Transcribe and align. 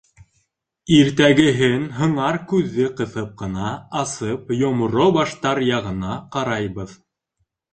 Иртәгеһен 0.95 1.83
һыңар 1.97 2.39
күҙҙе 2.53 2.87
ҡыҫып 3.01 3.29
ҡына 3.43 3.67
асып 4.01 4.51
Йомро 4.63 5.07
баштар 5.19 5.63
яғына 5.69 6.17
ҡарайбыҙ. 6.39 6.99